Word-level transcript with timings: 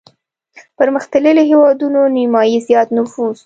پرمختلليو 0.77 1.47
هېوادونو 1.51 2.01
نيمايي 2.15 2.57
زيات 2.67 2.87
نفوس 2.97 3.39